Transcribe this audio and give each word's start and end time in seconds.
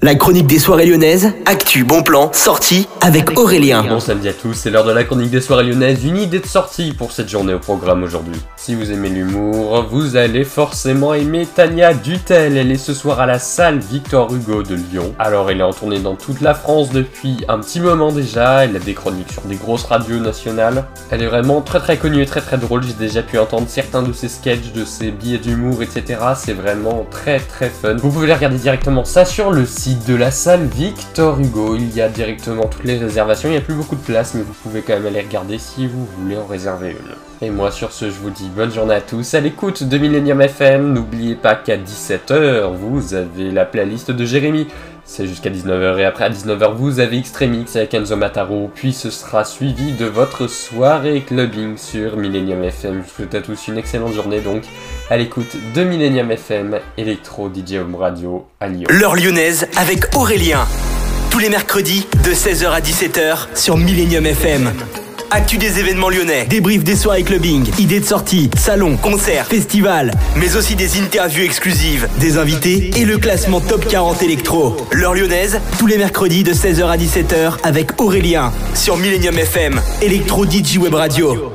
La 0.00 0.14
chronique 0.14 0.46
des 0.46 0.60
soirées 0.60 0.86
lyonnaises, 0.86 1.32
actu, 1.44 1.82
bon 1.82 2.04
plan, 2.04 2.30
sortie 2.32 2.86
avec 3.00 3.36
Aurélien. 3.36 3.82
Bon 3.82 3.98
samedi 3.98 4.28
à 4.28 4.32
tous, 4.32 4.54
c'est 4.54 4.70
l'heure 4.70 4.84
de 4.84 4.92
la 4.92 5.02
chronique 5.02 5.32
des 5.32 5.40
soirées 5.40 5.64
lyonnaises, 5.64 6.04
une 6.04 6.18
idée 6.18 6.38
de 6.38 6.46
sortie 6.46 6.92
pour 6.92 7.10
cette 7.10 7.28
journée 7.28 7.52
au 7.52 7.58
programme 7.58 8.04
aujourd'hui. 8.04 8.40
Si 8.56 8.76
vous 8.76 8.92
aimez 8.92 9.08
l'humour, 9.08 9.88
vous 9.90 10.14
allez 10.14 10.44
forcément 10.44 11.14
aimer 11.14 11.48
Tania 11.52 11.94
Dutel, 11.94 12.56
elle 12.56 12.70
est 12.70 12.76
ce 12.76 12.94
soir 12.94 13.18
à 13.18 13.26
la 13.26 13.40
salle 13.40 13.80
Victor 13.80 14.32
Hugo 14.32 14.62
de 14.62 14.76
Lyon. 14.76 15.16
Alors 15.18 15.50
elle 15.50 15.58
est 15.58 15.64
en 15.64 15.72
tournée 15.72 15.98
dans 15.98 16.14
toute 16.14 16.42
la 16.42 16.54
France 16.54 16.90
depuis 16.90 17.38
un 17.48 17.58
petit 17.58 17.80
moment 17.80 18.12
déjà, 18.12 18.66
elle 18.66 18.76
a 18.76 18.78
des 18.78 18.94
chroniques 18.94 19.32
sur 19.32 19.42
des 19.42 19.56
grosses 19.56 19.84
radios 19.84 20.20
nationales. 20.20 20.84
Elle 21.10 21.22
est 21.22 21.28
vraiment 21.28 21.60
très 21.60 21.80
très 21.80 21.96
connue 21.96 22.22
et 22.22 22.26
très 22.26 22.40
très 22.40 22.56
drôle, 22.56 22.84
j'ai 22.84 22.92
déjà 22.92 23.22
pu 23.22 23.36
entendre 23.36 23.66
certains 23.66 24.02
de 24.02 24.12
ses 24.12 24.28
sketchs, 24.28 24.70
de 24.72 24.84
ses 24.84 25.10
billets 25.10 25.38
d'humour, 25.38 25.82
etc. 25.82 26.20
C'est 26.36 26.54
vraiment 26.54 27.04
très 27.10 27.40
très 27.40 27.68
fun. 27.68 27.96
Vous 27.96 28.12
pouvez 28.12 28.28
les 28.28 28.34
regarder 28.34 28.58
directement 28.58 29.04
ça 29.04 29.24
sur 29.24 29.50
le 29.50 29.66
site 29.66 29.87
de 29.94 30.14
la 30.14 30.30
salle 30.30 30.66
Victor 30.66 31.40
Hugo. 31.40 31.76
Il 31.76 31.94
y 31.94 32.00
a 32.00 32.08
directement 32.08 32.66
toutes 32.66 32.84
les 32.84 32.98
réservations. 32.98 33.48
Il 33.48 33.52
n'y 33.52 33.58
a 33.58 33.62
plus 33.62 33.74
beaucoup 33.74 33.96
de 33.96 34.00
place, 34.00 34.34
mais 34.34 34.42
vous 34.42 34.52
pouvez 34.52 34.82
quand 34.82 34.94
même 34.94 35.06
aller 35.06 35.20
regarder 35.20 35.58
si 35.58 35.86
vous 35.86 36.06
voulez 36.18 36.36
en 36.36 36.46
réserver 36.46 36.90
une. 36.90 37.46
Et 37.46 37.50
moi, 37.50 37.70
sur 37.70 37.92
ce, 37.92 38.06
je 38.06 38.18
vous 38.18 38.30
dis 38.30 38.48
bonne 38.54 38.72
journée 38.72 38.94
à 38.94 39.00
tous 39.00 39.34
à 39.34 39.40
l'écoute 39.40 39.84
de 39.84 39.98
Millennium 39.98 40.40
FM. 40.40 40.92
N'oubliez 40.92 41.36
pas 41.36 41.54
qu'à 41.54 41.76
17h, 41.76 42.74
vous 42.74 43.14
avez 43.14 43.50
la 43.50 43.64
playlist 43.64 44.10
de 44.10 44.24
Jérémy. 44.24 44.66
C'est 45.10 45.26
jusqu'à 45.26 45.48
19h 45.48 45.98
et 45.98 46.04
après 46.04 46.24
à 46.24 46.30
19h 46.30 46.74
vous 46.76 47.00
avez 47.00 47.16
Extremix 47.16 47.74
avec 47.76 47.94
Enzo 47.94 48.14
Mataro, 48.14 48.70
puis 48.74 48.92
ce 48.92 49.08
sera 49.08 49.42
suivi 49.42 49.92
de 49.92 50.04
votre 50.04 50.48
soirée 50.48 51.22
clubbing 51.26 51.78
sur 51.78 52.18
Millennium 52.18 52.62
FM. 52.62 52.96
Je 52.96 52.98
vous 52.98 53.16
souhaite 53.16 53.34
à 53.34 53.40
tous 53.40 53.68
une 53.68 53.78
excellente 53.78 54.12
journée 54.12 54.42
donc 54.42 54.64
à 55.08 55.16
l'écoute 55.16 55.56
de 55.74 55.82
Millennium 55.82 56.30
FM, 56.30 56.78
Electro 56.98 57.48
DJ 57.48 57.76
Home 57.76 57.94
Radio 57.94 58.46
à 58.60 58.68
Lyon. 58.68 58.86
L'heure 58.90 59.16
lyonnaise 59.16 59.66
avec 59.76 60.14
Aurélien. 60.14 60.66
Tous 61.30 61.38
les 61.38 61.48
mercredis 61.48 62.06
de 62.22 62.30
16h 62.30 62.68
à 62.68 62.80
17h 62.80 63.56
sur 63.56 63.78
Millennium 63.78 64.26
FM. 64.26 64.70
Actu 65.30 65.58
des 65.58 65.78
événements 65.78 66.08
lyonnais, 66.08 66.46
débrief 66.46 66.82
des 66.82 66.96
soirées 66.96 67.22
clubbing, 67.22 67.70
idées 67.78 68.00
de 68.00 68.04
sortie, 68.06 68.50
salons, 68.56 68.96
concerts, 68.96 69.46
festivals, 69.46 70.10
mais 70.36 70.56
aussi 70.56 70.74
des 70.74 70.98
interviews 70.98 71.44
exclusives, 71.44 72.08
des 72.18 72.38
invités 72.38 72.90
et 72.96 73.04
le 73.04 73.18
classement 73.18 73.60
top 73.60 73.86
40 73.86 74.22
électro. 74.22 74.74
L'heure 74.90 75.14
lyonnaise, 75.14 75.60
tous 75.78 75.86
les 75.86 75.98
mercredis 75.98 76.44
de 76.44 76.54
16h 76.54 76.86
à 76.86 76.96
17h 76.96 77.58
avec 77.62 78.00
Aurélien 78.00 78.52
sur 78.74 78.96
Millennium 78.96 79.38
FM, 79.38 79.80
Electro 80.00 80.46
DJ 80.46 80.78
Web 80.78 80.94
Radio. 80.94 81.52